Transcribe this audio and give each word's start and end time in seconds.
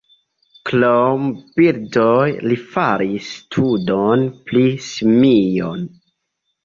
Krom 0.69 1.27
birdoj 1.59 2.23
li 2.47 2.57
faris 2.77 3.29
studon 3.43 4.25
pri 4.51 4.65
simioj. 4.91 5.77